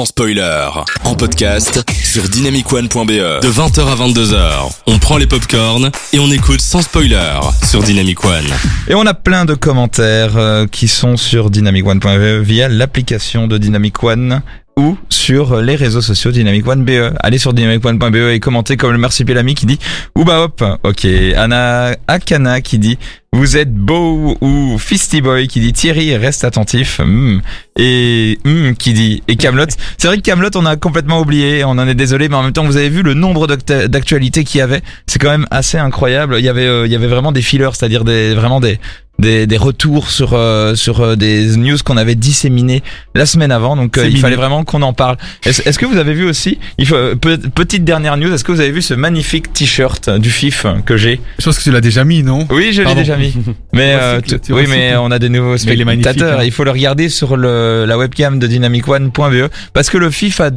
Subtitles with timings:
[0.00, 0.68] sans spoiler.
[1.04, 3.42] En podcast sur dynamicone.be.
[3.42, 7.38] De 20h à 22h, on prend les popcorns et on écoute sans spoiler
[7.68, 8.46] sur Dynamic One.
[8.88, 14.02] Et on a plein de commentaires euh, qui sont sur dynamicone.be via l'application de Dynamic
[14.02, 14.40] One
[14.76, 17.12] ou sur les réseaux sociaux Dynamic One BE.
[17.20, 19.78] Allez sur dynamicone.be et commentez comme le Marsipelami qui dit
[20.16, 20.64] Ouba hop.
[20.84, 21.06] Ok.
[21.36, 22.98] Anna Akana qui dit
[23.32, 27.38] vous êtes beau ou Fisty Boy qui dit Thierry reste attentif Hmm.
[27.78, 29.66] et Hmm qui dit et Camelot.
[29.98, 32.52] C'est vrai que Camelot on a complètement oublié, on en est désolé, mais en même
[32.52, 35.78] temps vous avez vu le nombre d'actu- d'actualités qu'il y avait, c'est quand même assez
[35.78, 36.36] incroyable.
[36.38, 38.80] Il y avait euh, il y avait vraiment des fillers, c'est-à-dire des vraiment des
[39.20, 42.82] des, des retours sur euh, sur euh, des news qu'on avait disséminées
[43.14, 45.16] la semaine avant, donc euh, il fallait vraiment qu'on en parle.
[45.44, 48.52] Est-ce que vous avez vu aussi, il faut, euh, pe- petite dernière news, est-ce que
[48.52, 51.20] vous avez vu ce magnifique t-shirt du FIF que j'ai?
[51.38, 52.46] Je pense que tu l'as déjà mis, non?
[52.50, 53.34] Oui, je l'ai déjà mis.
[53.72, 54.20] Mais euh,
[54.50, 56.40] oui, mais on a des nouveaux spectateurs.
[56.40, 56.44] hein.
[56.44, 60.50] Il faut le regarder sur le, la webcam de dynamicone.be parce que le FIF a,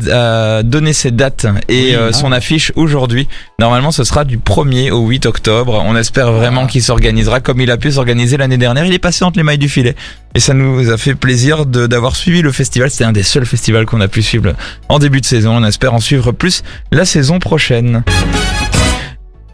[0.57, 2.13] a donné ses dates et Oui, euh, ah.
[2.13, 3.27] son affiche aujourd'hui.
[3.59, 5.83] Normalement, ce sera du 1er au 8 octobre.
[5.85, 6.67] On espère vraiment Ah.
[6.67, 8.85] qu'il s'organisera comme il a pu s'organiser l'année dernière.
[8.85, 9.95] Il est passé entre les mailles du filet.
[10.35, 12.89] Et ça nous a fait plaisir d'avoir suivi le festival.
[12.89, 14.53] C'était un des seuls festivals qu'on a pu suivre
[14.89, 15.55] en début de saison.
[15.55, 18.03] On espère en suivre plus la saison prochaine.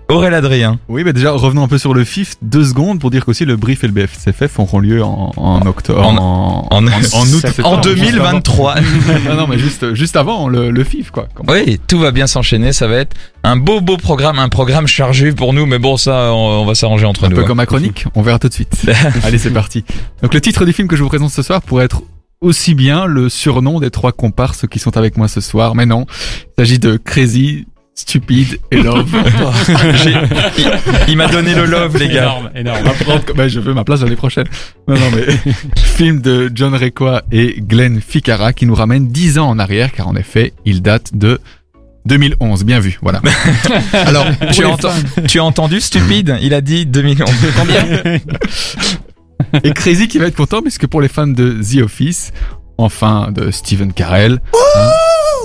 [0.10, 0.80] Aurélien Adrien.
[0.88, 3.56] Oui, mais déjà, revenons un peu sur le FIF, deux secondes pour dire qu'aussi le
[3.58, 7.78] brief et le BFCFF auront lieu en, en octobre, En- en, en- en août, En
[7.78, 8.76] 2023.
[9.28, 11.28] non, non, mais juste, juste avant le, le FIF, quoi.
[11.36, 12.74] Comme- Oui, tout va bien s'enchaîner.
[12.74, 15.68] Ça va être un beau, beau programme, un programme chargé pour nous.
[15.68, 17.36] Mais bon, ça, on, on va s'arranger entre Un nous.
[17.36, 17.46] peu hein.
[17.46, 18.82] comme ma chronique, on verra tout de suite.
[19.24, 19.84] Allez, c'est parti.
[20.24, 22.02] Donc le titre du film que je vous présente ce soir pourrait être
[22.42, 26.06] aussi bien le surnom des trois comparses qui sont avec moi ce soir, mais non,
[26.10, 27.68] il s'agit de Crazy,
[28.00, 29.10] Stupide et Love.
[30.04, 30.14] J'ai-
[30.58, 30.72] il
[31.10, 32.24] il m'a donné le love, les gars.
[32.24, 32.84] Énorme, énorme.
[33.02, 34.46] Prendre bah, je veux ma place l'année prochaine.
[34.88, 39.50] Non, non, mais film de John Requa et Glenn Ficarra qui nous ramène 10 ans
[39.50, 41.42] en arrière, car en effet, il date de
[42.06, 42.64] 2011.
[42.64, 43.22] Bien vu, voilà.
[43.94, 47.26] Alors, Tu as, enten- fans- tu as entendu, stupide Il a dit 2 millions.
[47.58, 47.86] Combien
[49.64, 52.32] et Crazy qui va être content, puisque pour les fans de The Office,
[52.78, 54.40] enfin de Steven Carell,
[54.76, 54.90] hein,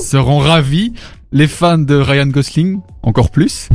[0.05, 0.93] seront ravis.
[1.37, 3.69] Les fans de Ryan Gosling, encore plus.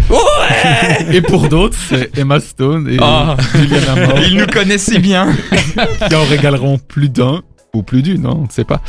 [1.12, 3.36] et pour d'autres, c'est Emma Stone et Ah.
[3.54, 4.20] Juliana Moore.
[4.22, 5.28] Il nous connaît si bien.
[6.08, 7.42] qui en régaleront plus d'un
[7.74, 8.82] ou plus d'une, hein, on ne sait pas.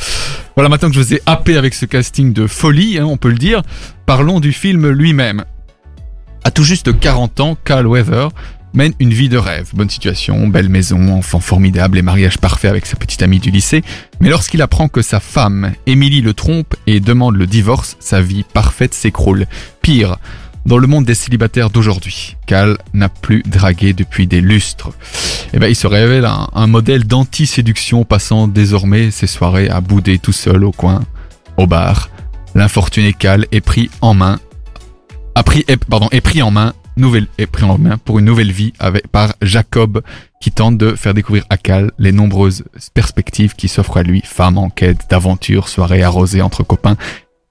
[0.55, 3.29] Voilà, maintenant que je vous ai happé avec ce casting de folie, hein, on peut
[3.31, 3.63] le dire,
[4.07, 5.45] parlons du film lui-même.
[6.45, 8.29] À tout juste 40 ans, Carl Weather
[8.73, 9.71] mène une vie de rêve.
[9.75, 13.83] Bonne situation, belle maison, enfant formidable et mariage parfait avec sa petite amie du lycée.
[14.21, 18.45] Mais lorsqu'il apprend que sa femme, Emily, le trompe et demande le divorce, sa vie
[18.45, 19.47] parfaite s'écroule.
[19.83, 20.19] Pire,
[20.67, 24.91] dans le monde des célibataires d'aujourd'hui, Cal n'a plus dragué depuis des lustres.
[25.53, 30.19] Eh ben, il se révèle un, un modèle d'anti-séduction passant désormais ses soirées à bouder
[30.19, 31.03] tout seul au coin,
[31.57, 32.11] au bar.
[32.55, 34.39] L'infortuné Cal est pris en main,
[35.35, 38.53] a pris, pardon, est pris en main, nouvelle, est pris en main pour une nouvelle
[38.53, 40.03] vie avec, par Jacob
[40.41, 42.65] qui tente de faire découvrir à Cal les nombreuses
[42.95, 46.97] perspectives qui s'offrent à lui, femme en quête d'aventure, soirée arrosée entre copains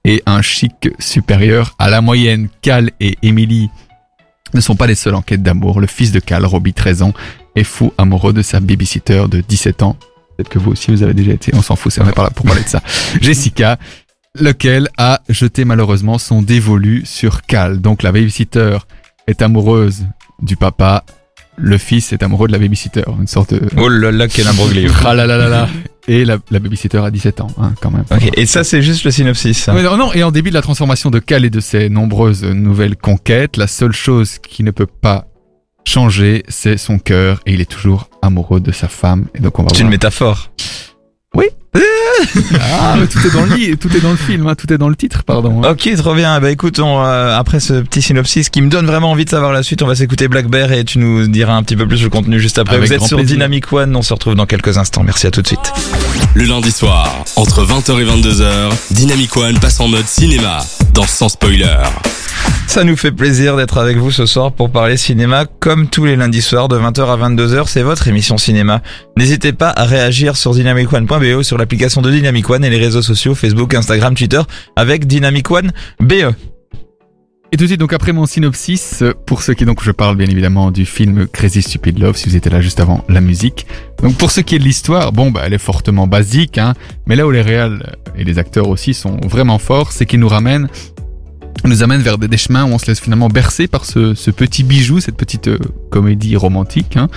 [0.06, 2.50] et un chic supérieur à la moyenne.
[2.62, 3.70] Cal et Emily
[4.54, 5.80] ne sont pas les seuls en quête d'amour.
[5.80, 7.14] Le fils de Cal, Robbie, 13 ans,
[7.56, 9.98] est fou amoureux de sa babysitter de 17 ans.
[10.36, 12.24] Peut-être que vous aussi vous avez déjà été, on s'en fout, c'est on est pas
[12.24, 12.82] là pour parler de ça.
[13.22, 13.78] Jessica,
[14.36, 17.82] lequel a jeté malheureusement son dévolu sur Cal.
[17.82, 18.78] Donc la babysitter
[19.30, 20.06] est amoureuse
[20.42, 21.04] du papa,
[21.58, 23.62] le fils est amoureux de la babysitter, une sorte de...
[23.78, 24.92] Oh là là, quel imbroglio.
[25.06, 25.68] Ah là là là là.
[26.08, 28.06] Et la, la babysitter a 17 ans, hein, quand même.
[28.36, 29.68] Et ça, c'est juste le synopsis.
[29.68, 32.96] Non, non, et en début de la transformation de Cal et de ses nombreuses nouvelles
[32.96, 35.28] conquêtes, la seule chose qui ne peut pas
[35.86, 39.28] changer, c'est son cœur, et il est toujours amoureux de sa femme.
[39.36, 40.52] Et donc on va C'est une métaphore.
[42.60, 44.78] Ah, mais tout est dans le lit, tout est dans le film, hein, tout est
[44.78, 45.62] dans le titre, pardon.
[45.64, 45.72] hein.
[45.72, 46.40] Ok, trop bien.
[46.40, 49.54] Bah écoute, on, euh, après ce petit synopsis qui me donne vraiment envie de savoir
[49.54, 52.02] la suite, on va s'écouter Black Bear et tu nous diras un petit peu plus
[52.04, 52.76] le contenu juste après.
[52.76, 53.36] Avec Vous êtes sur plaisir.
[53.36, 55.04] Dynamic One, on se retrouve dans quelques instants.
[55.04, 55.72] Merci à tout de suite.
[56.34, 60.60] Le lundi soir, entre 20h et 22h, Dynamic One passe en mode cinéma
[61.08, 61.78] Sans spoiler.
[62.68, 66.16] Ça nous fait plaisir d'être avec vous ce soir pour parler cinéma comme tous les
[66.16, 67.68] lundis soirs de 20h à 22h.
[67.68, 68.82] C'est votre émission cinéma.
[69.18, 73.34] N'hésitez pas à réagir sur dynamicone.be, sur l'application de Dynamic One et les réseaux sociaux
[73.34, 74.42] Facebook, Instagram, Twitter
[74.76, 76.34] avec Dynamic One BE.
[77.52, 80.28] Et tout de suite, donc après mon synopsis, pour ceux qui donc je parle bien
[80.28, 83.66] évidemment du film Crazy Stupid Love, si vous étiez là juste avant la musique.
[84.04, 86.76] Donc pour ce qui est de l'histoire, bon bah elle est fortement basique, hein,
[87.08, 90.28] mais là où les réals et les acteurs aussi sont vraiment forts, c'est qu'ils nous
[90.28, 90.70] ramènent,
[91.66, 95.00] nous amènent vers des, chemins où on se laisse finalement bercer par ce, petit bijou,
[95.00, 95.58] cette petite euh,
[95.90, 96.98] comédie romantique.
[96.98, 97.10] Hein.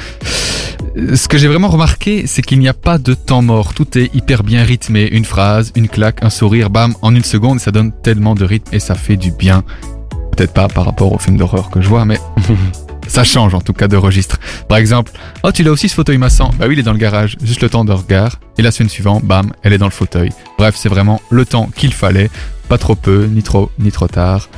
[1.14, 3.74] Ce que j'ai vraiment remarqué, c'est qu'il n'y a pas de temps mort.
[3.74, 5.08] Tout est hyper bien rythmé.
[5.12, 8.74] Une phrase, une claque, un sourire, bam, en une seconde, ça donne tellement de rythme
[8.74, 9.62] et ça fait du bien.
[10.42, 12.18] Peut-être pas par rapport au film d'horreur que je vois, mais
[13.06, 14.40] ça change en tout cas de registre.
[14.66, 15.12] Par exemple,
[15.44, 17.62] oh tu l'as aussi ce fauteuil massant Bah oui, il est dans le garage, juste
[17.62, 18.40] le temps de regard.
[18.58, 20.30] Et la semaine suivante, bam, elle est dans le fauteuil.
[20.58, 22.28] Bref, c'est vraiment le temps qu'il fallait,
[22.68, 24.48] pas trop peu, ni trop, ni trop tard.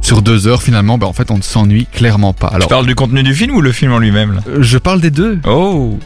[0.00, 2.48] Sur deux heures, finalement, bah en fait, on ne s'ennuie clairement pas.
[2.48, 4.40] Tu Alors, parles du contenu du film ou le film en lui-même là?
[4.58, 5.38] Je parle des deux.
[5.46, 6.00] Oh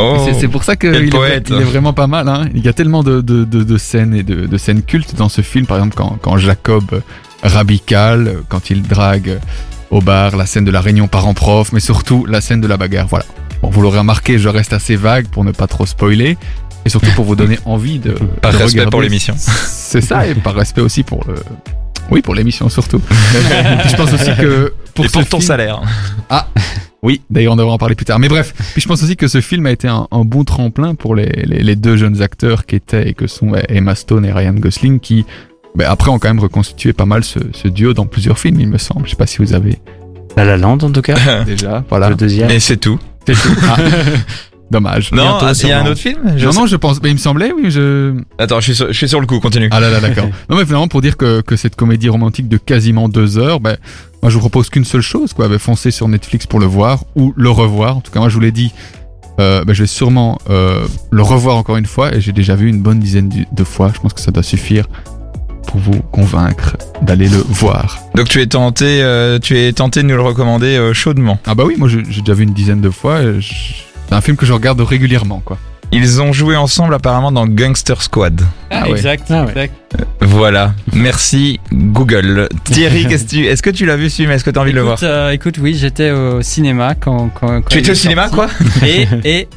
[0.00, 1.48] Oh C'est- pour ça qu'il est, poète.
[1.50, 2.28] il est vraiment pas mal.
[2.28, 2.46] Hein.
[2.54, 5.28] Il y a tellement de, de, de, de scènes et de, de scènes cultes dans
[5.28, 5.66] ce film.
[5.66, 7.02] Par exemple, quand, quand Jacob
[7.42, 9.38] rabical, quand il drague
[9.90, 13.06] au bar, la scène de la réunion parent-prof, mais surtout la scène de la bagarre.
[13.08, 13.24] Voilà.
[13.62, 16.36] Bon, vous l'aurez remarqué, je reste assez vague pour ne pas trop spoiler.
[16.84, 18.12] Et surtout pour vous donner envie de.
[18.40, 18.90] Par de respect regarder.
[18.90, 19.34] pour l'émission.
[19.38, 21.34] C'est ça, et par respect aussi pour le.
[22.10, 23.00] Oui, pour l'émission surtout.
[23.90, 24.72] Je pense aussi que.
[24.94, 25.80] Pour Et ce pour ton film- salaire.
[27.02, 28.18] Oui, d'ailleurs, on devra en parler plus tard.
[28.18, 30.94] Mais bref, puis je pense aussi que ce film a été un, un bon tremplin
[30.94, 34.32] pour les, les, les deux jeunes acteurs qui étaient et que sont Emma Stone et
[34.32, 35.24] Ryan Gosling, qui
[35.74, 38.68] ben, après ont quand même reconstitué pas mal ce, ce duo dans plusieurs films, il
[38.68, 39.04] me semble.
[39.06, 39.78] Je sais pas si vous avez
[40.36, 41.44] La La Land en tout cas.
[41.46, 41.84] déjà.
[41.88, 42.10] Voilà.
[42.10, 42.50] Le deuxième.
[42.50, 42.98] Et c'est tout.
[43.26, 43.56] C'est tout.
[43.62, 43.76] Ah.
[44.70, 45.12] Dommage.
[45.12, 47.02] Non, Bientôt, ah, il y a un autre film Je non, sais- non, je pense.
[47.02, 48.14] Mais il me semblait, oui, je.
[48.38, 49.68] Attends, je suis, sur, je suis sur le coup, continue.
[49.70, 50.26] Ah là là, d'accord.
[50.50, 53.76] non, mais finalement, pour dire que, que cette comédie romantique de quasiment deux heures, ben,
[54.22, 55.48] moi, je vous propose qu'une seule chose, quoi.
[55.48, 57.96] Ben, foncez sur Netflix pour le voir ou le revoir.
[57.96, 58.72] En tout cas, moi, je vous l'ai dit.
[59.40, 62.68] Euh, ben, je vais sûrement euh, le revoir encore une fois et j'ai déjà vu
[62.68, 63.92] une bonne dizaine de- fois.
[63.94, 64.86] Je pense que ça doit suffire
[65.68, 67.98] pour vous convaincre d'aller le voir.
[68.16, 71.38] Donc tu es tenté, euh, tu es tenté de nous le recommander euh, chaudement.
[71.46, 73.20] Ah bah oui, moi j'ai j'ai déjà vu une dizaine de fois.
[73.22, 73.74] et je-
[74.08, 75.58] C'est un film que je regarde régulièrement, quoi.
[75.90, 78.42] Ils ont joué ensemble apparemment dans Gangster Squad.
[78.70, 78.90] Ah ouais.
[78.90, 79.74] exact, Ah exact.
[80.20, 80.74] Voilà.
[80.92, 82.48] Merci Google.
[82.64, 84.30] Thierry, qu'est-ce que tu- est-ce que tu l'as vu ce film?
[84.30, 84.96] Est-ce que tu as envie de le voir?
[84.98, 87.30] Écoute, euh, écoute, oui, j'étais au cinéma quand.
[87.30, 88.48] quand, quand Tu étais au cinéma quoi?
[88.86, 89.48] Et, et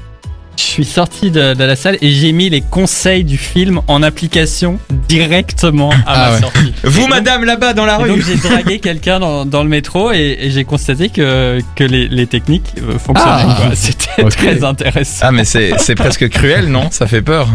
[0.61, 4.03] je suis sorti de, de la salle et j'ai mis les conseils du film en
[4.03, 4.79] application
[5.09, 6.39] directement à Ah ma ouais.
[6.41, 6.73] sortie.
[6.83, 9.69] Vous Et madame là-bas dans la et donc rue j'ai dragué quelqu'un dans, dans le
[9.69, 13.31] métro et, et j'ai constaté que, que les, les techniques euh, fonctionnaient.
[13.47, 13.57] Ah.
[13.65, 13.69] quoi.
[13.75, 15.25] C'était très intéressant.
[15.27, 16.89] Ah mais c'est c'est presque cruel non?
[16.91, 17.47] Ça fait peur.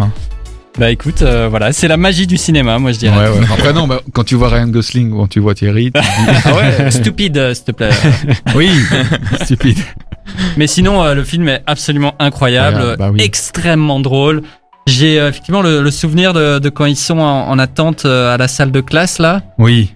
[0.78, 3.28] Bah écoute, euh, voilà, c'est la magie du cinéma, moi je Ouais, dirais.
[3.30, 3.46] ouais.
[3.50, 6.06] Après, non, bah, quand tu vois Ryan Gosling ou quand tu vois Thierry, tu dis,
[6.44, 7.88] Ah ouais, stupide, euh, s'il te plaît.
[8.54, 8.68] oui,
[9.42, 9.78] stupide.
[10.56, 13.20] Mais sinon, euh, le film est absolument incroyable, Incroyable, bah oui.
[13.22, 14.42] extrêmement drôle.
[14.86, 18.34] J'ai euh, effectivement le, le souvenir de, de quand ils sont en, en attente euh,
[18.34, 19.42] à la salle de classe là.
[19.58, 19.92] Oui.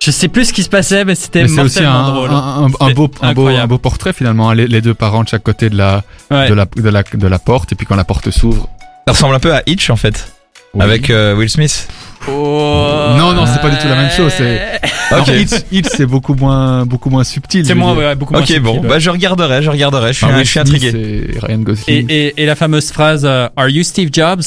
[0.00, 2.30] Je sais plus ce qui se passait, mais c'était c'est aussi un, mortellement drôle.
[2.30, 3.68] un, un- un C'était beau, un, beau, un incroyable.
[3.68, 6.48] beau portrait finalement, hein, les, les deux parents de chaque côté de la, Ouais.
[6.48, 8.68] de, la, de, la, de la porte, et puis quand la porte s'ouvre.
[9.08, 10.32] Ça ressemble un peu à Hitch en fait,
[10.78, 10.84] oui.
[10.84, 11.88] avec euh, Will Smith.
[12.28, 13.14] Oh.
[13.16, 14.80] Non, non, c'est pas du tout la même chose, c'est-
[15.12, 15.28] Non, Ok.
[15.28, 17.64] Hitch, Hitch, c'est beaucoup moins, beaucoup moins subtil.
[17.64, 18.88] C'est moins, ouais, beaucoup moins Ok subtil, bon, ouais.
[18.88, 20.12] bah je regarderai, je regarderai.
[20.12, 20.88] Je suis, Enfin, je suis intrigué.
[20.88, 22.06] et Ryan Et, Gosling.
[22.10, 24.42] et, et la fameuse phrase euh, Are you Steve Jobs?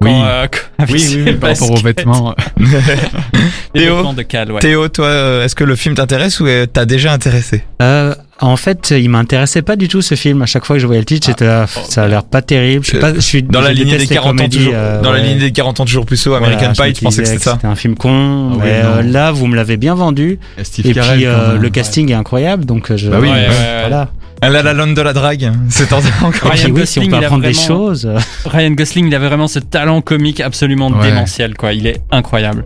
[0.00, 0.10] Oui.
[0.10, 2.34] Quand, euh, quand- avec oui, oui, oui, par rapport aux vêtements.
[3.74, 4.60] Théo vêtements de Cal, ouais.
[4.60, 7.64] Théo, toi, euh, est-ce que le film t'intéresse ou euh, t'as déjà intéressé?
[7.82, 10.42] Euh, en fait, il m'intéressait pas du tout ce film.
[10.42, 12.84] À chaque fois que je voyais le titre, j'étais là, ça a l'air pas terrible.
[12.84, 14.72] Je suis pas, je suis Dans la je lignée des déteste les 40 ans toujours,
[14.74, 17.04] euh, dans la des 40 ans toujours plus haut, Voilà, American je me Pie, tu
[17.04, 18.50] pensais que c'était ça C'était un film con.
[18.52, 20.38] Ah oui, mais euh, là, vous me l'avez bien vendu.
[20.62, 23.10] Steve Et puis euh, le casting est incroyable, donc je.
[23.10, 23.40] Bah oui, Ouais, ouais.
[23.40, 23.80] ouais, ouais.
[23.80, 24.08] Voilà.
[24.40, 26.06] Ah, La La Land de la drague, c'est encore
[26.42, 28.08] Ryan si on Gosling, peut il a apprendre des vraiment- choses.
[28.46, 31.08] Ryan Gosling, il avait vraiment ce talent comique absolument Ouais.
[31.10, 31.72] démentiel, quoi.
[31.72, 32.64] Il est incroyable.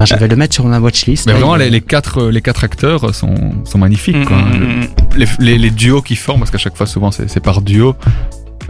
[0.00, 1.26] ah, je vais le mettre sur ma watchlist.
[1.26, 4.24] Mais là, vraiment, il- les, les quatre, euh, les quatre acteurs sont, sont magnifiques.
[4.24, 4.36] Quoi.
[4.38, 4.86] Mm, Le- mm, mm.
[5.16, 7.94] les, les, les duos qu'ils forment, parce qu'à chaque fois, souvent, c'est c'est par duo.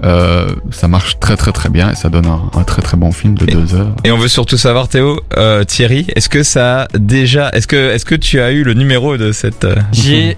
[0.02, 3.10] Euh, ça marche très très très bien et ça donne un, un très très bon
[3.12, 3.94] film de Et- deux heures.
[4.04, 7.92] Et on veut surtout savoir, Théo, euh, Thierry, est-ce que ça a déjà, est-ce que,
[7.92, 10.36] est-ce que tu as eu le numéro de cette euh, J'ai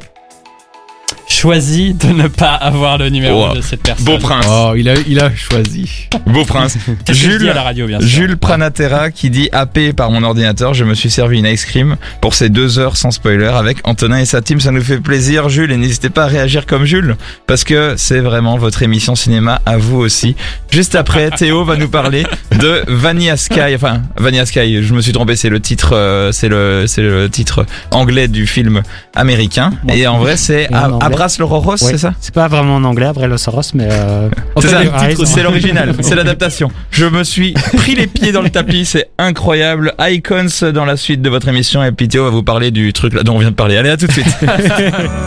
[1.28, 4.04] choisi de ne pas avoir le numéro de cette personne.
[4.04, 6.08] beau prince, Oh, il a, il a choisi.
[6.26, 6.76] beau prince,
[7.10, 8.08] Jules, à la radio, bien sûr.
[8.08, 11.96] Jules Pranatera qui dit AP par mon ordinateur, je me suis servi une ice cream
[12.20, 15.48] pour ces deux heures sans spoiler avec Antonin et sa team, ça nous fait plaisir
[15.48, 17.16] Jules et n'hésitez pas à réagir comme Jules
[17.46, 20.36] parce que c'est vraiment votre émission cinéma à vous aussi.
[20.70, 22.24] Juste après, Théo va nous parler
[22.58, 26.48] de Vanilla Sky, enfin Vanilla Sky, je me suis trompé, c'est le titre, euh, c'est
[26.48, 28.82] le, c'est le titre anglais du film
[29.14, 30.68] américain et en vrai c'est
[31.16, 31.76] en A- anglais Abras le Roros, Ouais.
[31.78, 32.12] c'est ça?
[32.20, 33.88] C'est pas vraiment en anglais, après Los Soros, mais.
[33.90, 34.28] euh,
[34.60, 36.70] c'est ça, le titre, c'est l'original, c'est l'adaptation.
[36.90, 39.94] Je me suis pris les pieds dans le tapis, c'est incroyable.
[40.00, 43.14] Icons dans la suite de votre émission et puis Théo va vous parler du truc
[43.14, 43.76] là dont on vient de parler.
[43.76, 44.26] Allez, à tout de suite.